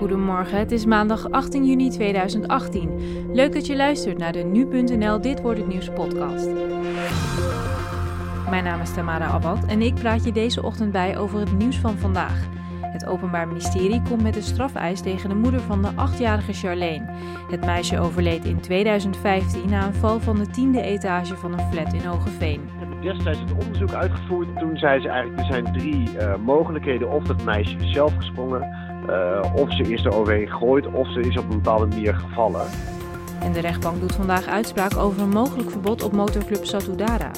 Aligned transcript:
Goedemorgen, 0.00 0.58
het 0.58 0.72
is 0.72 0.84
maandag 0.84 1.30
18 1.30 1.66
juni 1.66 1.90
2018. 1.90 2.90
Leuk 3.32 3.52
dat 3.52 3.66
je 3.66 3.76
luistert 3.76 4.18
naar 4.18 4.32
de 4.32 4.38
Nu.nl 4.38 5.20
Dit 5.20 5.40
Wordt 5.40 5.58
Het 5.58 5.68
Nieuws 5.68 5.88
podcast. 5.88 6.48
Mijn 8.50 8.64
naam 8.64 8.80
is 8.80 8.94
Tamara 8.94 9.26
Abad 9.26 9.66
en 9.66 9.82
ik 9.82 9.94
praat 9.94 10.24
je 10.24 10.32
deze 10.32 10.62
ochtend 10.62 10.92
bij 10.92 11.18
over 11.18 11.38
het 11.38 11.52
nieuws 11.52 11.76
van 11.76 11.98
vandaag. 11.98 12.48
Het 12.80 13.06
Openbaar 13.06 13.48
Ministerie 13.48 14.02
komt 14.02 14.22
met 14.22 14.36
een 14.36 14.42
strafeis 14.42 15.00
tegen 15.00 15.28
de 15.28 15.34
moeder 15.34 15.60
van 15.60 15.82
de 15.82 15.90
achtjarige 15.94 16.52
Charlene. 16.52 17.04
Het 17.50 17.64
meisje 17.64 17.98
overleed 17.98 18.44
in 18.44 18.60
2015 18.60 19.70
na 19.70 19.86
een 19.86 19.94
val 19.94 20.20
van 20.20 20.36
de 20.36 20.46
tiende 20.46 20.82
etage 20.82 21.36
van 21.36 21.52
een 21.52 21.72
flat 21.72 21.92
in 21.92 22.04
Hogeveen. 22.04 22.60
We 22.64 22.78
hebben 22.78 23.00
destijds 23.00 23.40
het 23.40 23.52
onderzoek 23.52 23.92
uitgevoerd. 23.92 24.58
Toen 24.58 24.76
zei 24.76 25.00
ze 25.00 25.08
eigenlijk, 25.08 25.40
er 25.40 25.52
zijn 25.52 25.72
drie 25.72 26.10
uh, 26.10 26.36
mogelijkheden. 26.36 27.10
Of 27.10 27.24
dat 27.24 27.44
meisje 27.44 27.76
is 27.76 27.92
zelf 27.92 28.16
gesprongen, 28.16 28.90
uh, 29.10 29.54
of 29.54 29.72
ze 29.76 29.82
is 29.82 30.04
er 30.04 30.14
overheen 30.14 30.48
gegooid, 30.48 30.86
of 30.86 31.12
ze 31.12 31.20
is 31.20 31.36
op 31.36 31.44
een 31.44 31.56
bepaalde 31.56 31.86
manier 31.86 32.14
gevallen. 32.14 32.66
En 33.40 33.52
de 33.52 33.60
rechtbank 33.60 34.00
doet 34.00 34.14
vandaag 34.14 34.46
uitspraak 34.46 34.96
over 34.96 35.22
een 35.22 35.28
mogelijk 35.28 35.70
verbod 35.70 36.02
op 36.02 36.12
motorclub 36.12 36.64
Satudara. 36.64 37.30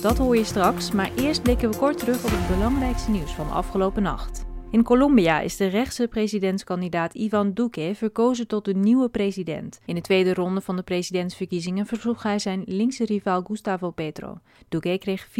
Dat 0.00 0.18
hoor 0.18 0.36
je 0.36 0.44
straks, 0.44 0.92
maar 0.92 1.10
eerst 1.16 1.42
blikken 1.42 1.70
we 1.70 1.76
kort 1.76 1.98
terug 1.98 2.24
op 2.24 2.30
het 2.30 2.56
belangrijkste 2.56 3.10
nieuws 3.10 3.32
van 3.32 3.50
afgelopen 3.50 4.02
nacht. 4.02 4.48
In 4.70 4.82
Colombia 4.82 5.40
is 5.40 5.56
de 5.56 5.66
rechtse 5.66 6.08
presidentskandidaat 6.08 7.14
Ivan 7.14 7.52
Duque 7.52 7.94
verkozen 7.94 8.46
tot 8.46 8.64
de 8.64 8.74
nieuwe 8.74 9.08
president. 9.08 9.80
In 9.84 9.94
de 9.94 10.00
tweede 10.00 10.34
ronde 10.34 10.60
van 10.60 10.76
de 10.76 10.82
presidentsverkiezingen 10.82 11.86
versloeg 11.86 12.22
hij 12.22 12.38
zijn 12.38 12.62
linkse 12.66 13.04
rivaal 13.04 13.42
Gustavo 13.42 13.90
Petro. 13.90 14.38
Duque 14.68 14.98
kreeg 14.98 15.28
54% 15.28 15.30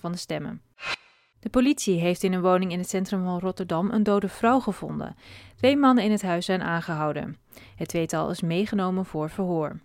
van 0.00 0.12
de 0.12 0.18
stemmen. 0.18 0.62
De 1.44 1.50
politie 1.50 2.00
heeft 2.00 2.22
in 2.22 2.32
een 2.32 2.42
woning 2.42 2.72
in 2.72 2.78
het 2.78 2.88
centrum 2.88 3.24
van 3.24 3.38
Rotterdam 3.38 3.90
een 3.90 4.02
dode 4.02 4.28
vrouw 4.28 4.60
gevonden. 4.60 5.16
Twee 5.56 5.76
mannen 5.76 6.04
in 6.04 6.10
het 6.10 6.22
huis 6.22 6.44
zijn 6.44 6.62
aangehouden. 6.62 7.36
Het 7.76 7.88
tweetal 7.88 8.30
is 8.30 8.40
meegenomen 8.40 9.04
voor 9.04 9.30
verhoor. 9.30 9.80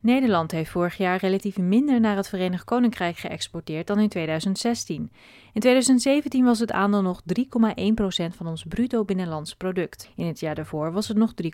Nederland 0.00 0.50
heeft 0.50 0.70
vorig 0.70 0.96
jaar 0.96 1.18
relatief 1.18 1.58
minder 1.58 2.00
naar 2.00 2.16
het 2.16 2.28
Verenigd 2.28 2.64
Koninkrijk 2.64 3.16
geëxporteerd 3.16 3.86
dan 3.86 3.98
in 3.98 4.08
2016. 4.08 5.12
In 5.52 5.60
2017 5.60 6.44
was 6.44 6.58
het 6.58 6.72
aandeel 6.72 7.02
nog 7.02 7.22
3,1% 7.38 8.36
van 8.36 8.46
ons 8.46 8.64
bruto 8.68 9.04
binnenlands 9.04 9.54
product. 9.54 10.10
In 10.16 10.26
het 10.26 10.40
jaar 10.40 10.54
daarvoor 10.54 10.92
was 10.92 11.08
het 11.08 11.16
nog 11.16 11.32
3,2%. 11.42 11.48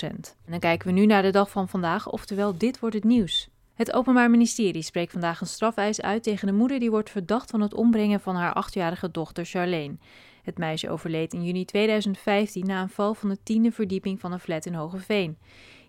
En 0.00 0.50
dan 0.50 0.58
kijken 0.58 0.86
we 0.86 0.92
nu 0.92 1.06
naar 1.06 1.22
de 1.22 1.30
dag 1.30 1.50
van 1.50 1.68
vandaag, 1.68 2.08
oftewel 2.08 2.58
dit 2.58 2.80
wordt 2.80 2.94
het 2.94 3.04
nieuws. 3.04 3.48
Het 3.78 3.92
Openbaar 3.92 4.30
Ministerie 4.30 4.82
spreekt 4.82 5.12
vandaag 5.12 5.40
een 5.40 5.46
strafeis 5.46 6.02
uit 6.02 6.22
tegen 6.22 6.46
de 6.46 6.52
moeder 6.52 6.78
die 6.78 6.90
wordt 6.90 7.10
verdacht 7.10 7.50
van 7.50 7.60
het 7.60 7.74
ombrengen 7.74 8.20
van 8.20 8.34
haar 8.34 8.52
achtjarige 8.52 9.10
dochter 9.10 9.44
Charlene. 9.44 9.96
Het 10.42 10.58
meisje 10.58 10.90
overleed 10.90 11.32
in 11.32 11.44
juni 11.44 11.64
2015 11.64 12.66
na 12.66 12.82
een 12.82 12.88
val 12.88 13.14
van 13.14 13.28
de 13.28 13.42
tiende 13.42 13.70
verdieping 13.70 14.20
van 14.20 14.32
een 14.32 14.38
flat 14.38 14.66
in 14.66 14.74
Hogeveen. 14.74 15.38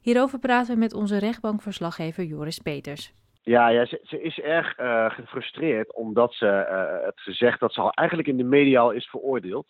Hierover 0.02 0.40
praten 0.40 0.74
we 0.74 0.80
met 0.80 0.94
onze 0.94 1.18
rechtbankverslaggever 1.18 2.24
Joris 2.24 2.60
Peters. 2.60 3.14
Ja, 3.42 3.86
ze, 3.86 4.22
is 4.22 4.40
erg 4.40 4.80
uh, 4.80 5.10
gefrustreerd 5.10 5.96
omdat 5.96 6.34
ze 6.34 6.46
uh, 6.46 7.06
het 7.06 7.20
gezegd 7.20 7.60
dat 7.60 7.74
ze 7.74 7.82
al 7.82 7.92
eigenlijk 7.92 8.28
in 8.28 8.38
de 8.38 8.44
media 8.44 8.80
al 8.80 8.92
is 8.92 9.10
veroordeeld. 9.10 9.68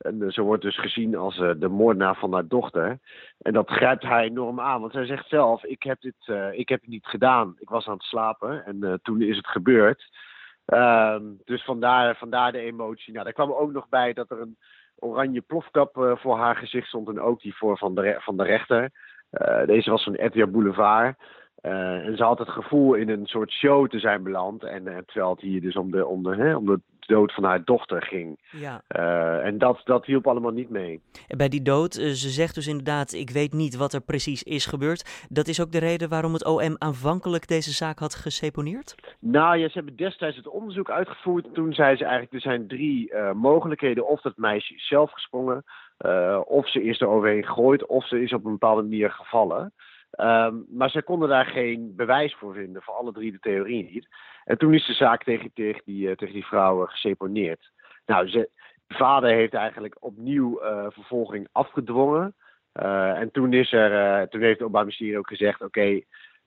En 0.00 0.22
uh, 0.22 0.30
ze 0.30 0.42
wordt 0.42 0.62
dus 0.62 0.78
gezien 0.78 1.16
als 1.16 1.36
de 1.36 1.68
moordenaar 1.68 2.16
van 2.16 2.32
haar 2.32 2.46
dochter. 2.46 2.98
En 3.38 3.52
dat 3.52 3.70
grijpt 3.70 4.02
haar 4.02 4.22
enorm 4.22 4.60
aan, 4.60 4.80
want 4.80 4.92
zij 4.92 5.04
zegt 5.04 5.28
zelf: 5.28 5.64
Ik 5.64 5.82
heb 5.82 6.00
dit 6.00 6.32
ik 6.52 6.68
heb 6.68 6.80
het 6.80 6.90
niet 6.90 7.06
gedaan. 7.06 7.54
Ik 7.58 7.68
was 7.68 7.86
aan 7.86 7.94
het 7.94 8.02
slapen 8.02 8.64
en 8.64 9.00
toen 9.02 9.22
is 9.22 9.36
het 9.36 9.46
gebeurd. 9.46 10.08
Ehm, 10.64 11.22
dus 11.44 11.64
vandaar, 11.64 12.16
vandaar 12.16 12.52
de 12.52 12.58
emotie. 12.58 13.12
Nou, 13.12 13.24
daar 13.24 13.32
kwam 13.32 13.52
ook 13.52 13.72
nog 13.72 13.88
bij 13.88 14.12
dat 14.12 14.30
er 14.30 14.40
een 14.40 14.56
oranje 14.96 15.40
plofkap 15.40 16.16
voor 16.20 16.38
haar 16.38 16.56
gezicht 16.56 16.86
stond 16.86 17.08
en 17.08 17.20
ook 17.20 17.40
die 17.40 17.56
voor 17.56 17.78
van 17.78 17.94
de, 17.94 18.16
van 18.18 18.36
de 18.36 18.44
rechter. 18.44 18.90
Deze 19.66 19.90
was 19.90 20.04
van 20.04 20.14
Etihad 20.14 20.52
Boulevard. 20.52 21.16
Uh, 21.62 22.06
en 22.06 22.16
ze 22.16 22.22
had 22.22 22.38
het 22.38 22.48
gevoel 22.48 22.94
in 22.94 23.08
een 23.08 23.26
soort 23.26 23.52
show 23.52 23.88
te 23.88 23.98
zijn 23.98 24.22
beland. 24.22 24.64
En 24.64 24.86
uh, 24.86 24.96
terwijl 25.06 25.30
het 25.30 25.40
hier 25.40 25.60
dus 25.60 25.76
om 25.76 25.90
de, 25.90 26.06
om 26.06 26.22
de, 26.22 26.36
hè, 26.36 26.56
om 26.56 26.66
de 26.66 26.80
dood 27.00 27.32
van 27.34 27.44
haar 27.44 27.64
dochter 27.64 28.02
ging. 28.02 28.38
Ja. 28.50 28.82
Uh, 28.96 29.46
en 29.46 29.58
dat, 29.58 29.80
dat 29.84 30.06
hielp 30.06 30.26
allemaal 30.26 30.50
niet 30.50 30.70
mee. 30.70 31.00
En 31.28 31.36
bij 31.36 31.48
die 31.48 31.62
dood, 31.62 31.94
ze 31.94 32.28
zegt 32.28 32.54
dus 32.54 32.66
inderdaad, 32.66 33.12
ik 33.12 33.30
weet 33.30 33.52
niet 33.52 33.76
wat 33.76 33.92
er 33.92 34.00
precies 34.00 34.42
is 34.42 34.66
gebeurd. 34.66 35.26
Dat 35.28 35.48
is 35.48 35.60
ook 35.60 35.72
de 35.72 35.78
reden 35.78 36.08
waarom 36.08 36.32
het 36.32 36.46
OM 36.46 36.76
aanvankelijk 36.78 37.48
deze 37.48 37.72
zaak 37.72 37.98
had 37.98 38.14
geseponeerd? 38.14 38.94
Nou 39.18 39.56
ja, 39.56 39.66
ze 39.66 39.74
hebben 39.74 39.96
destijds 39.96 40.36
het 40.36 40.48
onderzoek 40.48 40.90
uitgevoerd. 40.90 41.54
Toen 41.54 41.72
zei 41.72 41.96
ze 41.96 42.04
eigenlijk, 42.04 42.32
er 42.32 42.50
zijn 42.50 42.68
drie 42.68 43.14
mogelijkheden. 43.34 44.08
Of 44.08 44.20
dat 44.20 44.36
meisje 44.36 44.74
is 44.74 44.88
zelf 44.88 45.12
gesprongen, 45.12 45.64
of 46.44 46.70
ze 46.70 46.82
is 46.82 47.00
er 47.00 47.08
overheen 47.08 47.44
gegooid, 47.44 47.86
of 47.86 48.06
ze 48.06 48.22
is 48.22 48.32
op 48.32 48.44
een 48.44 48.52
bepaalde 48.52 48.82
manier 48.82 49.10
gevallen. 49.10 49.72
Um, 50.18 50.66
maar 50.68 50.90
ze 50.90 51.02
konden 51.02 51.28
daar 51.28 51.46
geen 51.46 51.92
bewijs 51.96 52.34
voor 52.34 52.54
vinden, 52.54 52.82
voor 52.82 52.94
alle 52.94 53.12
drie 53.12 53.32
de 53.32 53.38
theorieën 53.38 53.88
niet. 53.92 54.08
En 54.44 54.58
toen 54.58 54.74
is 54.74 54.86
de 54.86 54.92
zaak 54.92 55.24
tegen, 55.24 55.50
tegen, 55.54 55.82
die, 55.84 56.08
uh, 56.08 56.14
tegen 56.14 56.34
die 56.34 56.46
vrouw 56.46 56.82
uh, 56.82 56.88
geseponeerd. 56.88 57.70
Nou, 58.06 58.30
de 58.30 58.48
vader 58.88 59.30
heeft 59.30 59.54
eigenlijk 59.54 59.96
opnieuw 60.00 60.62
uh, 60.62 60.86
vervolging 60.88 61.48
afgedwongen. 61.52 62.34
en 62.72 63.30
toen, 63.30 63.52
is 63.52 63.72
er, 63.72 64.28
toen 64.28 64.40
heeft 64.40 64.52
het 64.52 64.60
Openbaar 64.60 64.82
Ministerie 64.82 65.18
ook 65.18 65.28
gezegd: 65.28 65.62
oké, 65.62 66.00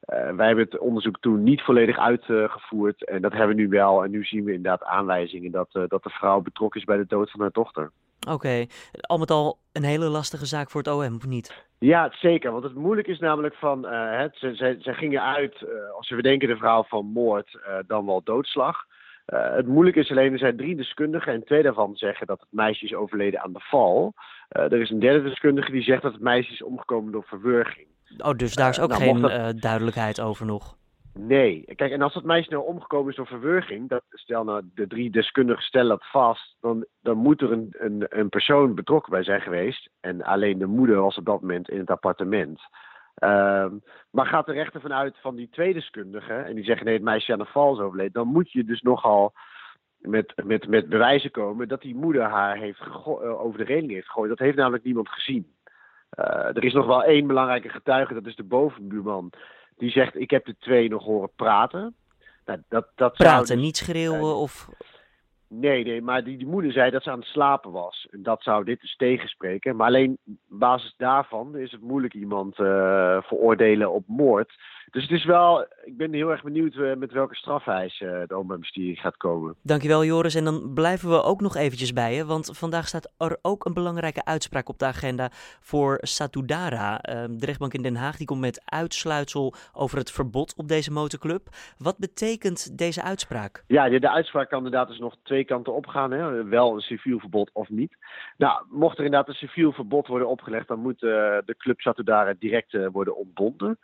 wij 0.05 0.47
hebben 0.47 0.63
het 0.63 0.77
onderzoek 0.77 1.19
toen 1.19 1.43
niet 1.43 1.61
volledig 1.61 1.97
uitgevoerd. 1.97 3.05
en 3.05 3.21
dat 3.21 3.31
hebben 3.31 3.55
we 3.55 3.61
nu 3.61 3.67
wel. 3.67 4.03
En 4.03 4.11
nu 4.11 4.23
zien 4.23 4.43
we 4.43 4.53
inderdaad 4.53 4.83
aanwijzingen 4.83 5.51
dat, 5.51 5.69
dat 5.71 6.03
de 6.03 6.09
vrouw 6.09 6.41
betrokken 6.41 6.79
is 6.79 6.85
bij 6.85 6.97
de 6.97 7.05
dood 7.05 7.31
van 7.31 7.39
haar 7.39 7.51
dochter. 7.51 7.91
Oké, 8.23 8.33
okay. 8.33 8.69
al 9.01 9.17
met 9.17 9.31
al 9.31 9.59
een 9.71 9.83
hele 9.83 10.05
lastige 10.05 10.45
zaak 10.45 10.69
voor 10.69 10.81
het 10.81 10.91
OM, 10.91 11.15
of 11.15 11.25
niet? 11.25 11.65
Ja, 11.79 12.11
zeker. 12.19 12.51
Want 12.51 12.63
het 12.63 12.75
moeilijk 12.75 13.07
is 13.07 13.19
namelijk 13.19 13.55
van, 13.55 13.85
uh, 13.85 14.19
het, 14.19 14.35
ze, 14.35 14.55
ze, 14.55 14.77
ze, 14.81 14.93
gingen 14.93 15.21
uit, 15.21 15.61
uh, 15.61 15.69
als 15.97 16.09
we 16.09 16.21
denken 16.21 16.47
de 16.47 16.57
vrouw 16.57 16.83
van 16.83 17.05
moord, 17.05 17.53
uh, 17.53 17.75
dan 17.87 18.05
wel 18.05 18.21
doodslag. 18.23 18.85
het 19.25 19.67
moeilijke 19.67 19.99
is 19.99 20.11
alleen, 20.11 20.31
er 20.31 20.37
zijn 20.37 20.57
drie 20.57 20.75
deskundigen 20.75 21.33
en 21.33 21.43
twee 21.43 21.63
daarvan 21.63 21.95
zeggen 21.95 22.27
dat 22.27 22.39
het 22.39 22.51
meisje 22.51 22.85
is 22.85 22.93
overleden 22.93 23.41
aan 23.41 23.53
de 23.53 23.59
val. 23.69 24.13
er 24.49 24.81
is 24.81 24.89
een 24.89 24.99
derde 24.99 25.29
deskundige 25.29 25.71
die 25.71 25.83
zegt 25.83 26.01
dat 26.01 26.13
het 26.13 26.21
meisje 26.21 26.51
is 26.51 26.63
omgekomen 26.63 27.11
door 27.11 27.23
verwurging. 27.23 27.87
Oh, 28.17 28.31
dus 28.31 28.55
daar 28.55 28.69
is 28.69 28.79
ook 28.79 28.89
nou, 28.89 29.01
geen 29.01 29.21
dat... 29.21 29.61
duidelijkheid 29.61 30.21
over 30.21 30.45
nog? 30.45 30.75
Nee. 31.13 31.63
Kijk, 31.75 31.91
en 31.91 32.01
als 32.01 32.13
dat 32.13 32.23
meisje 32.23 32.51
nou 32.51 32.65
omgekomen 32.65 33.09
is 33.09 33.15
door 33.15 33.27
verwurging, 33.27 33.89
dat, 33.89 34.03
stel 34.09 34.43
nou 34.43 34.61
de 34.73 34.87
drie 34.87 35.11
deskundigen 35.11 35.63
stellen 35.63 35.89
dat 35.89 36.09
vast, 36.09 36.55
dan, 36.59 36.85
dan 37.01 37.17
moet 37.17 37.41
er 37.41 37.51
een, 37.51 37.75
een, 37.77 38.05
een 38.09 38.29
persoon 38.29 38.75
betrokken 38.75 39.11
bij 39.11 39.23
zijn 39.23 39.41
geweest. 39.41 39.89
En 40.01 40.23
alleen 40.23 40.57
de 40.57 40.65
moeder 40.65 41.01
was 41.01 41.17
op 41.17 41.25
dat 41.25 41.41
moment 41.41 41.69
in 41.69 41.79
het 41.79 41.89
appartement. 41.89 42.61
Um, 43.23 43.83
maar 44.11 44.25
gaat 44.25 44.45
de 44.45 44.51
rechter 44.51 44.81
vanuit 44.81 45.17
van 45.21 45.35
die 45.35 45.49
twee 45.49 45.73
deskundigen, 45.73 46.45
en 46.45 46.55
die 46.55 46.63
zeggen 46.63 46.85
nee, 46.85 46.93
het 46.93 47.03
meisje 47.03 47.31
aan 47.31 47.39
de 47.39 47.45
val 47.45 47.73
is 47.73 47.79
overleden, 47.79 48.13
dan 48.13 48.27
moet 48.27 48.51
je 48.51 48.63
dus 48.63 48.81
nogal 48.81 49.33
met, 49.97 50.33
met, 50.43 50.67
met 50.67 50.89
bewijzen 50.89 51.31
komen 51.31 51.67
dat 51.67 51.81
die 51.81 51.95
moeder 51.95 52.21
haar 52.21 52.57
heeft 52.57 52.81
over 53.19 53.57
de 53.57 53.63
reling 53.63 53.91
heeft 53.91 54.07
gegooid. 54.07 54.29
Dat 54.29 54.39
heeft 54.39 54.57
namelijk 54.57 54.83
niemand 54.83 55.09
gezien. 55.09 55.55
Uh, 56.19 56.25
er 56.25 56.63
is 56.63 56.73
nog 56.73 56.85
wel 56.85 57.03
één 57.03 57.27
belangrijke 57.27 57.69
getuige, 57.69 58.13
dat 58.13 58.25
is 58.25 58.35
de 58.35 58.43
bovenbuurman. 58.43 59.31
Die 59.77 59.89
zegt, 59.89 60.19
ik 60.19 60.29
heb 60.29 60.45
de 60.45 60.55
twee 60.59 60.89
nog 60.89 61.03
horen 61.03 61.31
praten. 61.35 61.95
Nou, 62.45 62.59
dat, 62.69 62.87
dat 62.95 63.13
praten, 63.13 63.55
dus, 63.55 63.65
niet 63.65 63.77
schreeuwen 63.77 64.19
uh, 64.19 64.41
of... 64.41 64.69
Nee, 65.47 65.83
nee, 65.83 66.01
maar 66.01 66.23
die, 66.23 66.37
die 66.37 66.47
moeder 66.47 66.71
zei 66.71 66.91
dat 66.91 67.03
ze 67.03 67.11
aan 67.11 67.19
het 67.19 67.27
slapen 67.27 67.71
was. 67.71 68.07
En 68.11 68.23
dat 68.23 68.43
zou 68.43 68.63
dit 68.63 68.81
dus 68.81 68.95
tegenspreken. 68.95 69.75
Maar 69.75 69.87
alleen 69.87 70.17
op 70.25 70.35
basis 70.59 70.93
daarvan 70.97 71.57
is 71.57 71.71
het 71.71 71.81
moeilijk 71.81 72.13
iemand 72.13 72.59
uh, 72.59 73.21
veroordelen 73.21 73.91
op 73.91 74.03
moord. 74.07 74.53
Dus 74.93 75.01
het 75.01 75.11
is 75.11 75.25
wel, 75.25 75.67
ik 75.83 75.97
ben 75.97 76.13
heel 76.13 76.29
erg 76.29 76.43
benieuwd 76.43 76.75
uh, 76.75 76.95
met 76.95 77.11
welke 77.11 77.35
strafeis 77.35 77.99
uh, 77.99 78.11
het 78.11 78.31
Openbaar 78.31 78.57
Ministerie 78.57 78.95
gaat 78.95 79.17
komen. 79.17 79.55
Dankjewel 79.61 80.05
Joris. 80.05 80.35
En 80.35 80.43
dan 80.43 80.73
blijven 80.73 81.09
we 81.09 81.23
ook 81.23 81.41
nog 81.41 81.55
eventjes 81.55 81.93
bij 81.93 82.15
je. 82.15 82.25
Want 82.25 82.57
vandaag 82.57 82.87
staat 82.87 83.13
er 83.17 83.37
ook 83.41 83.65
een 83.65 83.73
belangrijke 83.73 84.25
uitspraak 84.25 84.69
op 84.69 84.79
de 84.79 84.85
agenda 84.85 85.29
voor 85.61 85.97
Satudara. 86.01 87.01
Ehm, 87.01 87.37
de 87.37 87.45
rechtbank 87.45 87.73
in 87.73 87.81
Den 87.81 87.95
Haag 87.95 88.17
die 88.17 88.27
komt 88.27 88.39
met 88.39 88.61
uitsluitsel 88.65 89.53
over 89.73 89.97
het 89.97 90.11
verbod 90.11 90.53
op 90.57 90.67
deze 90.67 90.91
motorclub. 90.91 91.47
Wat 91.77 91.97
betekent 91.97 92.77
deze 92.77 93.03
uitspraak? 93.03 93.63
Ja, 93.67 93.89
de, 93.89 93.99
de 93.99 94.09
uitspraak 94.09 94.49
kan 94.49 94.65
inderdaad 94.65 94.87
dus 94.87 94.99
nog 94.99 95.15
twee 95.23 95.43
kanten 95.43 95.73
opgaan. 95.73 96.11
Hè? 96.11 96.43
Wel 96.43 96.73
een 96.73 96.81
civiel 96.81 97.19
verbod 97.19 97.49
of 97.53 97.69
niet. 97.69 97.95
Nou, 98.37 98.65
mocht 98.69 98.97
er 98.97 99.05
inderdaad 99.05 99.29
een 99.29 99.47
civiel 99.47 99.71
verbod 99.71 100.07
worden 100.07 100.27
opgelegd, 100.27 100.67
dan 100.67 100.79
moet 100.79 101.01
uh, 101.01 101.09
de 101.45 101.55
club 101.57 101.79
Satudara 101.79 102.33
direct 102.39 102.77
worden 102.91 103.15
ontbonden. 103.15 103.79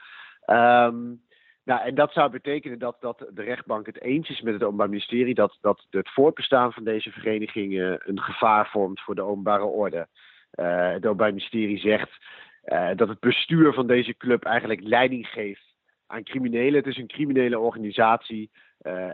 Um, 0.52 1.22
nou, 1.70 1.82
en 1.82 1.96
dat 1.96 2.12
zou 2.14 2.32
betekenen 2.32 2.80
dat, 2.80 2.98
dat 3.00 3.26
de 3.34 3.44
rechtbank 3.44 3.86
het 3.86 4.02
eens 4.02 4.30
is 4.30 4.42
met 4.42 4.54
het 4.54 4.64
Openbaar 4.64 4.90
Ministerie 4.90 5.34
dat, 5.34 5.58
dat 5.62 5.88
het 5.90 6.10
voortbestaan 6.10 6.74
van 6.74 6.84
deze 6.84 7.12
vereniging 7.12 7.74
uh, 7.74 7.94
een 7.98 8.22
gevaar 8.22 8.70
vormt 8.70 9.02
voor 9.02 9.16
de 9.16 9.22
openbare 9.22 9.64
orde. 9.64 10.08
Uh, 10.56 10.92
het 10.92 11.06
Openbaar 11.06 11.30
Ministerie 11.30 11.78
zegt 11.78 12.10
uh, 12.66 12.90
dat 12.96 13.08
het 13.08 13.20
bestuur 13.20 13.74
van 13.74 13.88
deze 13.88 14.18
club 14.18 14.44
eigenlijk 14.44 14.82
leiding 14.82 15.28
geeft 15.28 15.76
aan 16.08 16.24
criminelen. 16.24 16.74
Het 16.74 16.88
is 16.88 16.98
een 16.98 17.08
criminele 17.08 17.60
organisatie 17.60 18.52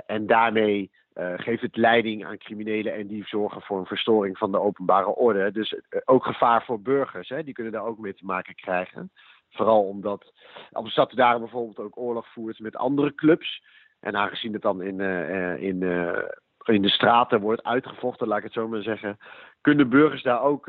en 0.06 0.28
daarmee 0.28 0.92
geeft 1.36 1.62
het 1.62 1.76
leiding 1.76 2.26
aan 2.26 2.38
criminelen 2.38 2.94
en 2.94 3.08
die 3.08 3.26
zorgen 3.26 3.62
voor 3.62 3.80
een 3.80 3.86
verstoring 3.86 4.38
van 4.38 4.52
de 4.52 4.60
openbare 4.60 5.16
orde. 5.16 5.52
Dus 5.52 5.76
ook 6.06 6.26
gevaar 6.26 6.64
voor 6.66 6.81
burgers, 6.81 7.30
hè, 7.30 7.44
die 7.44 7.54
kunnen 7.54 7.74
daar 7.74 7.86
ook 7.86 7.98
mee 8.00 8.14
te 8.14 8.26
maken 8.26 8.56
krijgen. 8.56 9.12
Vooral 9.56 9.84
omdat 9.84 10.34
Amsterdam 10.72 11.16
daar 11.16 11.40
bijvoorbeeld 11.40 11.80
ook 11.80 11.98
oorlog 11.98 12.28
voert 12.28 12.60
met 12.60 12.75
andere 12.75 13.16
clubs. 13.16 13.63
En 14.00 14.16
aangezien 14.16 14.54
het 14.54 14.62
dan 14.62 14.81
in, 14.81 15.00
in, 15.60 15.81
in 16.63 16.81
de 16.81 16.90
straten 16.90 17.40
wordt 17.40 17.63
uitgevochten, 17.63 18.28
laat 18.28 18.38
ik 18.38 18.44
het 18.44 18.54
zo 18.54 18.68
maar 18.68 18.81
zeggen, 18.81 19.18
kunnen 19.62 19.90
burgers 19.90 20.24
daar 20.24 20.42
ook 20.42 20.66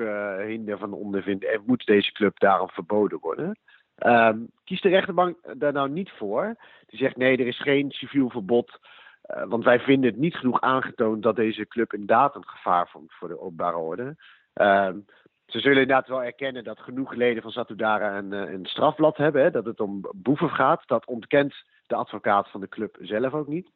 hinder 0.47 0.79
van 0.79 0.93
ondervinden 0.93 1.53
en 1.53 1.63
moet 1.67 1.87
deze 1.87 2.13
club 2.13 2.39
daarom 2.39 2.69
verboden 2.69 3.19
worden. 3.21 3.59
Um, 4.05 4.51
kiest 4.65 4.83
de 4.83 4.89
rechterbank 4.89 5.39
daar 5.61 5.73
nou 5.73 5.89
niet 5.89 6.11
voor? 6.11 6.57
Die 6.87 6.99
zegt 6.99 7.17
nee, 7.17 7.37
er 7.37 7.47
is 7.47 7.61
geen 7.61 7.91
civiel 7.91 8.31
verbod. 8.31 8.79
Uh, 9.27 9.45
want 9.49 9.65
wij 9.65 9.81
vinden 9.81 10.11
het 10.11 10.19
niet 10.19 10.37
genoeg 10.37 10.61
aangetoond 10.61 11.23
dat 11.23 11.37
deze 11.37 11.67
club 11.67 11.93
inderdaad 11.93 12.35
een 12.35 12.49
gevaar 12.49 12.89
vormt 12.89 13.13
voor 13.13 13.29
de 13.29 13.41
openbare 13.41 13.77
orde. 13.77 14.17
Um, 14.55 15.05
ze 15.47 15.61
zullen 15.61 15.81
inderdaad 15.81 16.09
wel 16.09 16.25
erkennen 16.25 16.65
dat 16.65 16.81
genoeg 16.81 17.15
leden 17.15 17.43
van 17.43 17.51
Satudara 17.51 18.19
een, 18.19 18.33
eh, 18.33 18.53
een 18.53 18.67
strafblad 18.67 19.17
hebben. 19.17 19.43
Hè, 19.43 19.51
dat 19.51 19.65
het 19.65 19.81
om 19.81 20.01
boeven 20.15 20.51
gaat. 20.51 20.83
Dat 20.87 21.07
ontkent 21.07 21.55
de 21.87 21.95
advocaat 21.95 22.51
van 22.51 22.61
de 22.61 22.69
club 22.69 22.97
zelf 23.01 23.33
ook 23.33 23.47
niet. 23.47 23.71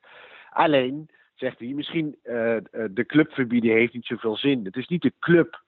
Alleen, 0.51 1.09
zegt 1.35 1.59
hij, 1.59 1.69
misschien 1.69 2.17
uh, 2.25 2.57
de 2.91 3.05
club 3.07 3.33
verbieden 3.33 3.71
heeft 3.71 3.93
niet 3.93 4.07
zoveel 4.07 4.37
zin. 4.37 4.65
Het 4.65 4.77
is 4.77 4.87
niet 4.87 5.03
de 5.03 5.13
club 5.19 5.63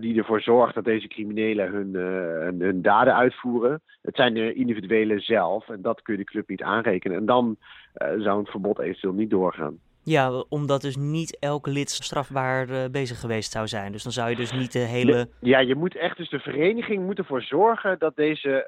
die 0.00 0.18
ervoor 0.18 0.40
zorgt 0.40 0.74
dat 0.74 0.84
deze 0.84 1.08
criminelen 1.08 1.70
hun, 1.70 1.88
uh, 1.94 2.66
hun, 2.66 2.82
daden 2.82 3.14
uitvoeren. 3.14 3.80
Het 4.02 4.16
zijn 4.16 4.34
de 4.34 4.52
individuelen 4.52 5.20
zelf 5.20 5.68
en 5.68 5.82
dat 5.82 6.02
kun 6.02 6.12
je 6.12 6.24
de 6.24 6.30
club 6.30 6.48
niet 6.48 6.62
aanrekenen. 6.62 7.16
En 7.16 7.26
dan 7.26 7.56
zou 7.94 8.38
een 8.38 8.46
verbod 8.46 8.78
eventueel 8.78 9.12
niet 9.12 9.30
doorgaan. 9.30 9.78
Ja, 10.08 10.44
omdat 10.48 10.80
dus 10.80 10.96
niet 10.96 11.38
elke 11.38 11.70
lid 11.70 11.90
strafbaar 11.90 12.90
bezig 12.90 13.20
geweest 13.20 13.52
zou 13.52 13.68
zijn. 13.68 13.92
Dus 13.92 14.02
dan 14.02 14.12
zou 14.12 14.30
je 14.30 14.36
dus 14.36 14.52
niet 14.52 14.72
de 14.72 14.78
hele. 14.78 15.28
Ja, 15.40 15.58
je 15.58 15.74
moet 15.74 15.96
echt, 15.96 16.16
dus 16.16 16.30
de 16.30 16.38
vereniging 16.38 17.04
moet 17.04 17.18
ervoor 17.18 17.42
zorgen 17.42 17.98
dat 17.98 18.16
deze 18.16 18.66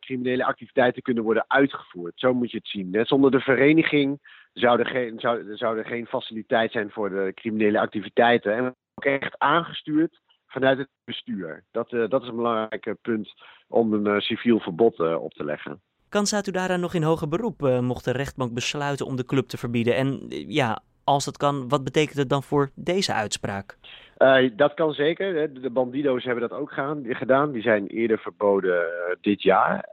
criminele 0.00 0.44
activiteiten 0.44 1.02
kunnen 1.02 1.24
worden 1.24 1.44
uitgevoerd. 1.48 2.12
Zo 2.16 2.34
moet 2.34 2.50
je 2.50 2.56
het 2.56 2.68
zien. 2.68 2.90
Net 2.90 3.08
zonder 3.08 3.30
de 3.30 3.40
vereniging 3.40 4.18
zou 4.52 4.78
er 4.78 4.86
geen, 4.86 5.20
zou, 5.20 5.56
zou 5.56 5.78
er 5.78 5.84
geen 5.84 6.06
faciliteit 6.06 6.72
zijn 6.72 6.90
voor 6.90 7.10
de 7.10 7.32
criminele 7.34 7.80
activiteiten. 7.80 8.54
En 8.56 8.66
ook 8.66 9.04
echt 9.04 9.38
aangestuurd 9.38 10.20
vanuit 10.46 10.78
het 10.78 10.88
bestuur. 11.04 11.64
Dat, 11.70 11.92
uh, 11.92 12.08
dat 12.08 12.22
is 12.22 12.28
een 12.28 12.36
belangrijk 12.36 12.94
punt 13.02 13.34
om 13.68 13.92
een 13.92 14.20
civiel 14.20 14.60
verbod 14.60 15.00
op 15.00 15.32
te 15.32 15.44
leggen. 15.44 15.80
Kan 16.08 16.26
Satudara 16.26 16.76
nog 16.76 16.94
in 16.94 17.02
hoger 17.02 17.28
beroep, 17.28 17.60
mocht 17.80 18.04
de 18.04 18.10
rechtbank 18.10 18.52
besluiten 18.52 19.06
om 19.06 19.16
de 19.16 19.24
club 19.24 19.46
te 19.48 19.56
verbieden? 19.56 19.96
En 19.96 20.26
ja, 20.48 20.82
als 21.04 21.24
dat 21.24 21.36
kan, 21.36 21.68
wat 21.68 21.84
betekent 21.84 22.16
het 22.18 22.28
dan 22.28 22.42
voor 22.42 22.70
deze 22.74 23.12
uitspraak? 23.12 23.76
dat 24.56 24.74
kan 24.74 24.92
zeker. 24.92 25.52
De 25.62 25.70
Bandido's 25.70 26.24
hebben 26.24 26.48
dat 26.48 26.58
ook 26.58 26.72
gaan, 26.72 27.04
gedaan. 27.08 27.52
Die 27.52 27.62
zijn 27.62 27.86
eerder 27.86 28.18
verboden 28.18 28.86
dit 29.20 29.42
jaar. 29.42 29.88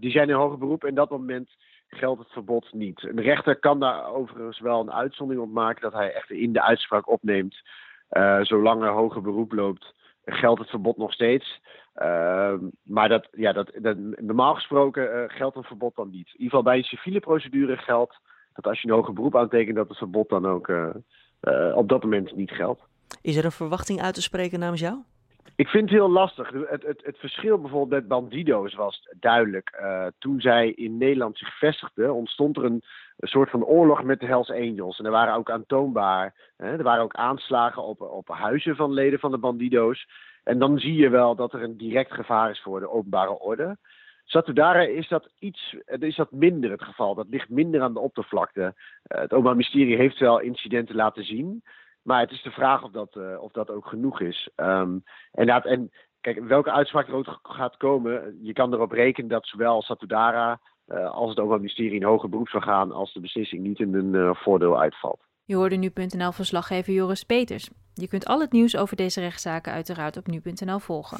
die 0.00 0.10
zijn 0.10 0.28
in 0.28 0.34
hoger 0.34 0.58
beroep 0.58 0.84
en 0.84 0.94
dat 0.94 1.10
moment 1.10 1.48
geldt 1.88 2.18
het 2.18 2.32
verbod 2.32 2.72
niet. 2.72 3.02
Een 3.02 3.20
rechter 3.20 3.56
kan 3.56 3.80
daar 3.80 4.06
overigens 4.14 4.60
wel 4.60 4.80
een 4.80 4.92
uitzondering 4.92 5.44
op 5.46 5.52
maken 5.52 5.82
dat 5.82 5.92
hij 5.92 6.12
echt 6.12 6.30
in 6.30 6.52
de 6.52 6.62
uitspraak 6.62 7.10
opneemt. 7.10 7.56
zolang 8.40 8.82
er 8.82 8.90
hoger 8.90 9.22
beroep 9.22 9.52
loopt, 9.52 9.94
geldt 10.24 10.60
het 10.60 10.70
verbod 10.70 10.96
nog 10.96 11.12
steeds. 11.12 11.60
Uh, 12.02 12.54
maar 12.82 13.08
dat, 13.08 13.28
ja, 13.32 13.52
dat, 13.52 13.70
dat, 13.74 13.96
normaal 14.16 14.54
gesproken 14.54 15.16
uh, 15.16 15.22
geldt 15.26 15.56
een 15.56 15.62
verbod 15.62 15.96
dan 15.96 16.10
niet. 16.10 16.26
In 16.26 16.32
ieder 16.32 16.48
geval 16.48 16.62
bij 16.62 16.76
een 16.76 16.84
civiele 16.84 17.20
procedure 17.20 17.76
geldt 17.76 18.18
dat 18.52 18.66
als 18.66 18.80
je 18.80 18.88
een 18.88 18.94
hoger 18.94 19.12
beroep 19.12 19.36
aantekent, 19.36 19.76
dat 19.76 19.88
het 19.88 19.98
verbod 19.98 20.28
dan 20.28 20.46
ook 20.46 20.68
uh, 20.68 20.90
op 21.74 21.88
dat 21.88 22.02
moment 22.02 22.36
niet 22.36 22.50
geldt. 22.50 22.82
Is 23.22 23.36
er 23.36 23.44
een 23.44 23.52
verwachting 23.52 24.02
uit 24.02 24.14
te 24.14 24.22
spreken 24.22 24.58
namens 24.58 24.80
jou? 24.80 24.96
Ik 25.56 25.68
vind 25.68 25.82
het 25.82 25.98
heel 25.98 26.10
lastig. 26.10 26.50
Het, 26.68 26.82
het, 26.82 27.00
het 27.04 27.18
verschil 27.18 27.58
bijvoorbeeld 27.58 28.00
met 28.00 28.08
Bandido's 28.08 28.74
was 28.74 29.08
duidelijk. 29.20 29.82
toen 30.18 30.40
zij 30.40 30.70
in 30.70 30.96
Nederland 30.96 31.38
zich 31.38 31.58
vestigden, 31.58 32.14
ontstond 32.14 32.56
er 32.56 32.64
een, 32.64 32.82
een 33.16 33.28
soort 33.28 33.50
van 33.50 33.64
oorlog 33.64 34.02
met 34.02 34.20
de 34.20 34.26
Hells 34.26 34.50
Angels. 34.50 34.98
En 34.98 35.04
er 35.04 35.10
waren 35.10 35.34
ook 35.34 35.50
aantoonbaar, 35.50 36.34
hè, 36.56 36.76
er 36.76 36.82
waren 36.82 37.02
ook 37.02 37.14
aanslagen 37.14 37.82
op, 37.82 38.00
op 38.00 38.28
huizen 38.28 38.76
van 38.76 38.92
leden 38.92 39.18
van 39.18 39.30
de 39.30 39.38
Bandido's. 39.38 40.06
En 40.46 40.58
dan 40.58 40.78
zie 40.78 40.94
je 40.94 41.08
wel 41.08 41.34
dat 41.34 41.52
er 41.52 41.62
een 41.62 41.76
direct 41.76 42.12
gevaar 42.12 42.50
is 42.50 42.60
voor 42.62 42.80
de 42.80 42.90
openbare 42.90 43.38
orde. 43.38 43.76
Satudara 44.24 44.80
is 44.80 45.08
dat 45.08 45.28
iets, 45.38 45.76
is 45.86 46.16
dat 46.16 46.30
minder 46.30 46.70
het 46.70 46.82
geval. 46.82 47.14
Dat 47.14 47.26
ligt 47.28 47.48
minder 47.48 47.82
aan 47.82 47.92
de 47.92 48.00
oppervlakte. 48.00 48.60
Uh, 48.60 48.72
het 49.06 49.32
Openbaar 49.32 49.56
Ministerie 49.56 49.96
heeft 49.96 50.18
wel 50.18 50.40
incidenten 50.40 50.94
laten 50.94 51.24
zien. 51.24 51.62
Maar 52.02 52.20
het 52.20 52.30
is 52.30 52.42
de 52.42 52.50
vraag 52.50 52.82
of 52.82 52.90
dat, 52.90 53.14
uh, 53.16 53.42
of 53.42 53.52
dat 53.52 53.70
ook 53.70 53.86
genoeg 53.86 54.20
is. 54.20 54.48
Um, 54.56 55.02
en, 55.32 55.46
dat, 55.46 55.64
en 55.64 55.90
kijk, 56.20 56.44
welke 56.44 56.72
uitspraak 56.72 57.08
er 57.08 57.14
ook 57.14 57.38
gaat 57.42 57.76
komen, 57.76 58.38
je 58.42 58.52
kan 58.52 58.72
erop 58.72 58.92
rekenen 58.92 59.30
dat 59.30 59.46
zowel 59.46 59.82
Satudara 59.82 60.60
uh, 60.88 61.10
als 61.10 61.28
het 61.28 61.38
Openbaar 61.38 61.58
Ministerie 61.58 62.00
in 62.00 62.06
hoger 62.06 62.28
beroep 62.28 62.48
zou 62.48 62.62
gaan 62.62 62.92
als 62.92 63.12
de 63.12 63.20
beslissing 63.20 63.62
niet 63.62 63.80
in 63.80 63.94
hun 63.94 64.34
voordeel 64.36 64.80
uitvalt. 64.80 65.20
Je 65.48 65.54
hoorde 65.54 65.76
nu.nl 65.76 66.32
verslaggever 66.32 66.92
Joris 66.92 67.24
Peters. 67.24 67.68
Je 67.94 68.08
kunt 68.08 68.26
al 68.26 68.40
het 68.40 68.52
nieuws 68.52 68.76
over 68.76 68.96
deze 68.96 69.20
rechtszaken 69.20 69.72
uiteraard 69.72 70.16
op 70.16 70.26
nu.nl 70.26 70.78
volgen. 70.78 71.18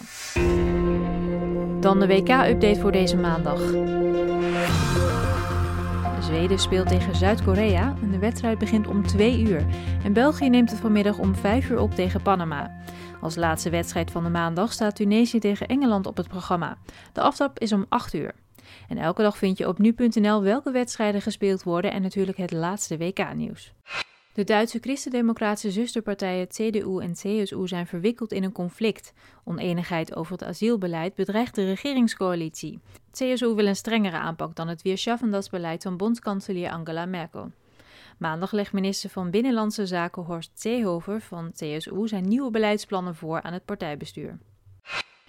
Dan 1.81 2.00
de 2.00 2.06
WK-update 2.06 2.81
voor 2.81 2.93
deze 2.93 3.17
maandag. 3.17 3.61
Zweden 6.23 6.58
speelt 6.58 6.88
tegen 6.88 7.17
Zuid-Korea 7.17 7.96
en 8.02 8.11
de 8.11 8.19
wedstrijd 8.19 8.58
begint 8.58 8.87
om 8.87 9.06
2 9.06 9.40
uur. 9.40 9.67
En 10.05 10.12
België 10.12 10.49
neemt 10.49 10.70
het 10.70 10.81
vanmiddag 10.81 11.19
om 11.19 11.34
5 11.34 11.70
uur 11.70 11.78
op 11.78 11.94
tegen 11.94 12.23
Panama. 12.23 12.76
Als 13.20 13.37
laatste 13.37 13.70
wedstrijd 13.70 14.11
van 14.11 14.25
de 14.25 14.31
maandag 14.31 14.73
staat 14.73 14.96
Tunesië 14.96 15.38
tegen 15.38 15.67
Engeland 15.67 16.06
op 16.06 16.17
het 16.17 16.28
programma. 16.28 16.78
De 17.12 17.20
aftrap 17.20 17.58
is 17.58 17.73
om 17.73 17.87
8 17.88 18.14
uur. 18.14 18.34
En 18.88 18.99
elke 18.99 19.23
dag 19.23 19.37
vind 19.38 19.58
je 19.58 19.69
op 19.69 19.78
nu.nl 19.78 20.43
welke 20.43 20.70
wedstrijden 20.70 21.23
gespeeld 21.23 21.62
worden 21.62 21.93
en 21.93 22.02
natuurlijk 22.02 22.37
het 22.37 22.52
laatste 22.52 22.96
WK-nieuws. 22.96 23.75
De 24.37 24.44
Duitse 24.44 24.79
christendemocratische 24.79 25.71
zusterpartijen 25.71 26.49
CDU 26.49 27.00
en 27.00 27.12
CSU 27.12 27.69
zijn 27.69 27.87
verwikkeld 27.87 28.33
in 28.33 28.44
een 28.44 28.53
conflict. 28.53 29.12
Oneenigheid 29.44 30.17
over 30.17 30.33
het 30.33 30.44
asielbeleid 30.44 31.15
bedreigt 31.15 31.55
de 31.55 31.65
regeringscoalitie. 31.65 32.81
CSU 33.12 33.55
wil 33.55 33.67
een 33.67 33.77
strengere 33.77 34.17
aanpak 34.17 34.55
dan 34.55 34.69
het 34.69 34.83
Weerschaffendas-beleid 34.83 35.83
van 35.83 35.97
bondskanselier 35.97 36.71
Angela 36.71 37.06
Merkel. 37.06 37.50
Maandag 38.19 38.53
legt 38.53 38.73
minister 38.73 39.11
van 39.11 39.31
Binnenlandse 39.31 39.87
Zaken 39.87 40.23
Horst 40.23 40.50
Seehofer 40.55 41.21
van 41.21 41.53
CSU 41.53 42.09
zijn 42.09 42.29
nieuwe 42.29 42.50
beleidsplannen 42.50 43.15
voor 43.15 43.43
aan 43.43 43.53
het 43.53 43.65
partijbestuur. 43.65 44.38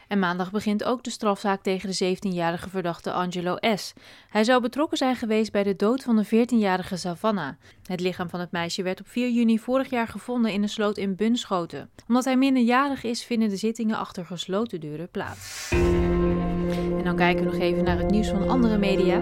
En 0.07 0.19
maandag 0.19 0.51
begint 0.51 0.83
ook 0.83 1.04
de 1.04 1.09
strafzaak 1.09 1.61
tegen 1.61 1.90
de 1.90 2.16
17-jarige 2.16 2.69
verdachte 2.69 3.11
Angelo 3.11 3.56
S. 3.76 3.94
Hij 4.30 4.44
zou 4.44 4.61
betrokken 4.61 4.97
zijn 4.97 5.16
geweest 5.16 5.52
bij 5.52 5.64
de 5.64 5.76
dood 5.76 6.04
van 6.04 6.16
de 6.16 6.26
14-jarige 6.26 6.97
Savannah. 6.97 7.54
Het 7.83 7.99
lichaam 7.99 8.30
van 8.30 8.40
het 8.40 8.52
meisje 8.52 8.83
werd 8.83 8.99
op 8.99 9.07
4 9.07 9.30
juni 9.30 9.59
vorig 9.59 9.90
jaar 9.90 10.07
gevonden 10.07 10.52
in 10.52 10.64
een 10.64 10.69
sloot 10.69 10.97
in 10.97 11.16
Bunschoten. 11.16 11.90
Omdat 12.07 12.26
hij 12.26 12.37
minderjarig 12.37 13.04
is, 13.04 13.23
vinden 13.23 13.49
de 13.49 13.57
zittingen 13.57 13.97
achter 13.97 14.26
gesloten 14.26 14.80
deuren 14.80 15.09
plaats. 15.09 15.71
En 16.97 17.04
dan 17.04 17.16
kijken 17.16 17.45
we 17.45 17.52
nog 17.52 17.61
even 17.61 17.83
naar 17.83 17.97
het 17.97 18.09
nieuws 18.09 18.28
van 18.28 18.49
andere 18.49 18.78
media. 18.78 19.19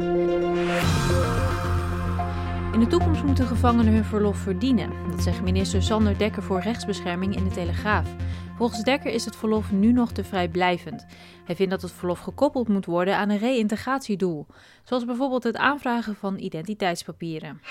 In 2.76 2.82
de 2.82 2.88
toekomst 2.88 3.24
moeten 3.24 3.46
gevangenen 3.46 3.94
hun 3.94 4.06
verlof 4.06 4.38
verdienen. 4.38 4.92
Dat 5.12 5.24
zegt 5.24 5.42
minister 5.42 5.84
Sander 5.84 6.18
Dekker 6.18 6.44
voor 6.44 6.60
rechtsbescherming 6.60 7.36
in 7.36 7.44
de 7.44 7.50
Telegraaf. 7.50 8.16
Volgens 8.58 8.84
Dekker 8.84 9.12
is 9.12 9.26
het 9.26 9.36
verlof 9.36 9.72
nu 9.72 9.92
nog 9.92 10.12
te 10.12 10.24
vrijblijvend. 10.24 11.06
Hij 11.46 11.56
vindt 11.56 11.72
dat 11.72 11.82
het 11.82 11.92
verlof 11.92 12.20
gekoppeld 12.20 12.68
moet 12.68 12.86
worden 12.86 13.18
aan 13.18 13.30
een 13.30 13.38
reïntegratiedoel, 13.38 14.46
zoals 14.84 15.06
bijvoorbeeld 15.06 15.44
het 15.44 15.58
aanvragen 15.58 16.16
van 16.16 16.38
identiteitspapieren. 16.38 17.62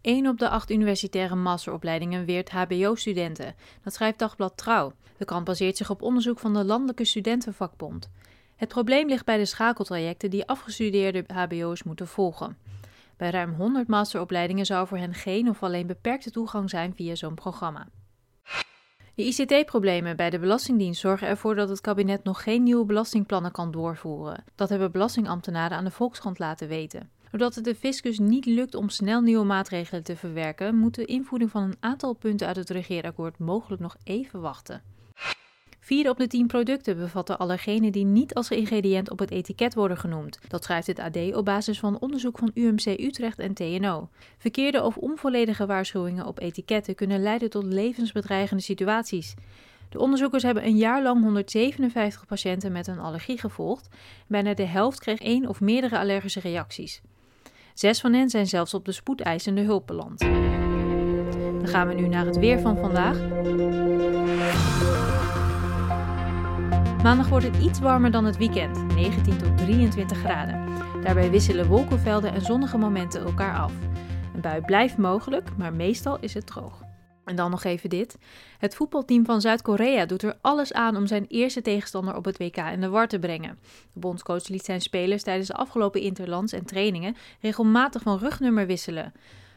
1 0.00 0.26
op 0.26 0.38
de 0.38 0.48
8 0.48 0.70
universitaire 0.70 1.34
masteropleidingen 1.34 2.24
weert 2.24 2.50
HBO-studenten. 2.50 3.54
Dat 3.82 3.94
schrijft 3.94 4.18
Dagblad 4.18 4.56
Trouw. 4.56 4.92
De 5.16 5.24
krant 5.24 5.44
baseert 5.44 5.76
zich 5.76 5.90
op 5.90 6.02
onderzoek 6.02 6.38
van 6.38 6.54
de 6.54 6.64
Landelijke 6.64 7.04
Studentenvakbond. 7.04 8.10
Het 8.56 8.68
probleem 8.68 9.08
ligt 9.08 9.24
bij 9.24 9.36
de 9.36 9.46
schakeltrajecten 9.46 10.30
die 10.30 10.46
afgestudeerde 10.46 11.24
HBO's 11.26 11.82
moeten 11.82 12.06
volgen. 12.08 12.69
Bij 13.20 13.30
ruim 13.30 13.52
100 13.52 13.88
masteropleidingen 13.88 14.66
zou 14.66 14.86
voor 14.86 14.98
hen 14.98 15.14
geen 15.14 15.48
of 15.48 15.62
alleen 15.62 15.86
beperkte 15.86 16.30
toegang 16.30 16.70
zijn 16.70 16.94
via 16.94 17.14
zo'n 17.14 17.34
programma. 17.34 17.88
De 19.14 19.24
ICT-problemen 19.24 20.16
bij 20.16 20.30
de 20.30 20.38
Belastingdienst 20.38 21.00
zorgen 21.00 21.28
ervoor 21.28 21.54
dat 21.54 21.68
het 21.68 21.80
kabinet 21.80 22.24
nog 22.24 22.42
geen 22.42 22.62
nieuwe 22.62 22.84
belastingplannen 22.84 23.52
kan 23.52 23.70
doorvoeren. 23.70 24.44
Dat 24.54 24.68
hebben 24.68 24.92
belastingambtenaren 24.92 25.76
aan 25.76 25.84
de 25.84 25.90
Volkskrant 25.90 26.38
laten 26.38 26.68
weten. 26.68 27.10
Doordat 27.30 27.54
het 27.54 27.64
de 27.64 27.74
fiscus 27.74 28.18
niet 28.18 28.46
lukt 28.46 28.74
om 28.74 28.88
snel 28.88 29.20
nieuwe 29.20 29.44
maatregelen 29.44 30.02
te 30.02 30.16
verwerken, 30.16 30.76
moet 30.76 30.94
de 30.94 31.04
invoering 31.04 31.50
van 31.50 31.62
een 31.62 31.76
aantal 31.80 32.12
punten 32.12 32.46
uit 32.46 32.56
het 32.56 32.70
regeerakkoord 32.70 33.38
mogelijk 33.38 33.82
nog 33.82 33.96
even 34.04 34.40
wachten. 34.40 34.82
Vier 35.90 36.08
op 36.08 36.18
de 36.18 36.26
tien 36.26 36.46
producten 36.46 36.96
bevatten 36.96 37.38
allergenen 37.38 37.92
die 37.92 38.04
niet 38.04 38.34
als 38.34 38.50
ingrediënt 38.50 39.10
op 39.10 39.18
het 39.18 39.30
etiket 39.30 39.74
worden 39.74 39.96
genoemd. 39.96 40.38
Dat 40.48 40.64
schrijft 40.64 40.86
het 40.86 40.98
AD 40.98 41.34
op 41.34 41.44
basis 41.44 41.78
van 41.78 41.98
onderzoek 42.00 42.38
van 42.38 42.50
UMC 42.54 42.86
Utrecht 42.86 43.38
en 43.38 43.54
TNO. 43.54 44.08
Verkeerde 44.38 44.82
of 44.82 44.96
onvolledige 44.96 45.66
waarschuwingen 45.66 46.26
op 46.26 46.40
etiketten 46.40 46.94
kunnen 46.94 47.22
leiden 47.22 47.50
tot 47.50 47.64
levensbedreigende 47.64 48.62
situaties. 48.62 49.34
De 49.88 49.98
onderzoekers 49.98 50.42
hebben 50.42 50.64
een 50.64 50.76
jaar 50.76 51.02
lang 51.02 51.22
157 51.22 52.26
patiënten 52.26 52.72
met 52.72 52.86
een 52.86 52.98
allergie 52.98 53.38
gevolgd. 53.38 53.88
Bijna 54.26 54.54
de 54.54 54.66
helft 54.66 55.00
kreeg 55.00 55.20
één 55.20 55.48
of 55.48 55.60
meerdere 55.60 55.98
allergische 55.98 56.40
reacties. 56.40 57.00
Zes 57.74 58.00
van 58.00 58.12
hen 58.12 58.30
zijn 58.30 58.46
zelfs 58.46 58.74
op 58.74 58.84
de 58.84 58.92
spoedeisende 58.92 59.62
hulp 59.62 59.86
beland. 59.86 60.18
Dan 61.58 61.68
gaan 61.68 61.88
we 61.88 61.94
nu 61.94 62.08
naar 62.08 62.26
het 62.26 62.38
weer 62.38 62.60
van 62.60 62.76
vandaag. 62.76 63.18
Maandag 67.02 67.28
wordt 67.28 67.46
het 67.46 67.56
iets 67.56 67.78
warmer 67.78 68.10
dan 68.10 68.24
het 68.24 68.36
weekend, 68.36 68.94
19 68.94 69.38
tot 69.38 69.56
23 69.56 70.18
graden. 70.18 70.68
Daarbij 71.02 71.30
wisselen 71.30 71.66
wolkenvelden 71.66 72.32
en 72.32 72.40
zonnige 72.40 72.78
momenten 72.78 73.24
elkaar 73.24 73.58
af. 73.58 73.72
Een 74.34 74.40
bui 74.40 74.60
blijft 74.60 74.96
mogelijk, 74.96 75.56
maar 75.56 75.72
meestal 75.72 76.18
is 76.20 76.34
het 76.34 76.46
droog. 76.46 76.82
En 77.24 77.36
dan 77.36 77.50
nog 77.50 77.64
even 77.64 77.90
dit. 77.90 78.18
Het 78.58 78.74
voetbalteam 78.74 79.24
van 79.24 79.40
Zuid-Korea 79.40 80.06
doet 80.06 80.22
er 80.22 80.38
alles 80.40 80.72
aan 80.72 80.96
om 80.96 81.06
zijn 81.06 81.26
eerste 81.28 81.62
tegenstander 81.62 82.16
op 82.16 82.24
het 82.24 82.38
WK 82.38 82.56
in 82.56 82.80
de 82.80 82.88
war 82.88 83.08
te 83.08 83.18
brengen. 83.18 83.58
De 83.92 84.00
bondscoach 84.00 84.48
liet 84.48 84.64
zijn 84.64 84.80
spelers 84.80 85.22
tijdens 85.22 85.48
de 85.48 85.54
afgelopen 85.54 86.00
interlands 86.00 86.52
en 86.52 86.64
trainingen 86.64 87.16
regelmatig 87.40 88.02
van 88.02 88.18
rugnummer 88.18 88.66
wisselen. 88.66 89.12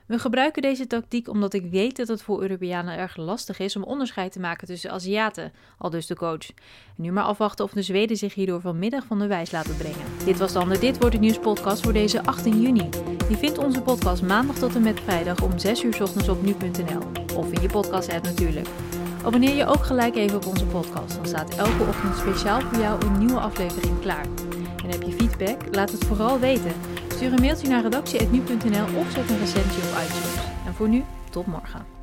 We 0.05 0.19
gebruiken 0.19 0.62
deze 0.62 0.88
tactiek 0.88 1.27
omdat 1.27 1.53
ik 1.53 1.72
weet 1.72 1.95
dat 1.95 2.07
het 2.07 2.22
voor 2.22 2.41
Europeanen 2.41 2.98
erg 2.98 3.17
lastig 3.17 3.60
is 3.60 3.75
om 3.75 3.83
onderscheid 3.83 4.31
te 4.31 4.39
maken 4.39 4.67
tussen 4.67 4.91
Aziaten, 4.91 5.53
al 5.77 5.89
dus 5.89 6.07
de 6.07 6.15
coach. 6.15 6.51
nu 6.95 7.12
maar 7.12 7.24
afwachten 7.24 7.65
of 7.65 7.72
de 7.72 7.81
Zweden 7.81 8.17
zich 8.17 8.33
hierdoor 8.33 8.62
vanmiddag 8.62 9.05
van 9.05 9.19
de 9.19 9.27
wijs 9.27 9.51
laten 9.51 9.77
brengen. 9.77 10.05
Dit 10.25 10.38
was 10.38 10.53
dan 10.53 10.69
de 10.69 10.79
Dit 10.79 10.98
wordt 10.98 11.13
het 11.13 11.22
nieuws 11.22 11.39
podcast 11.39 11.83
voor 11.83 11.93
deze 11.93 12.25
18 12.25 12.62
juni. 12.62 12.89
Je 13.29 13.38
vindt 13.38 13.57
onze 13.57 13.81
podcast 13.81 14.22
maandag 14.22 14.55
tot 14.55 14.75
en 14.75 14.81
met 14.81 15.00
vrijdag 15.00 15.41
om 15.41 15.60
6 15.60 15.83
uur 15.83 16.01
ochtends 16.01 16.29
op 16.29 16.41
nu.nl 16.41 17.01
of 17.38 17.51
in 17.51 17.62
je 17.62 17.69
podcast 17.69 18.13
app 18.13 18.24
natuurlijk. 18.24 18.67
Abonneer 19.25 19.55
je 19.55 19.65
ook 19.65 19.86
gelijk 19.86 20.15
even 20.15 20.38
op 20.38 20.45
onze 20.45 20.65
podcast, 20.65 21.15
dan 21.15 21.25
staat 21.25 21.55
elke 21.55 21.83
ochtend 21.83 22.15
speciaal 22.17 22.62
voor 22.62 22.79
jou 22.79 23.05
een 23.05 23.17
nieuwe 23.17 23.39
aflevering 23.39 24.00
klaar. 24.00 24.25
En 24.83 24.89
heb 24.89 25.01
je 25.01 25.12
feedback? 25.12 25.75
Laat 25.75 25.91
het 25.91 26.05
vooral 26.05 26.39
weten. 26.39 26.72
Stuur 27.23 27.35
een 27.37 27.43
mailtje 27.43 27.67
naar 27.67 27.81
redactie.nu.nl 27.81 28.99
of 28.99 29.11
zet 29.11 29.29
een 29.29 29.39
recensie 29.39 29.83
op 29.83 29.89
iTunes. 29.89 30.35
En 30.65 30.73
voor 30.73 30.87
nu, 30.87 31.03
tot 31.29 31.45
morgen. 31.45 32.02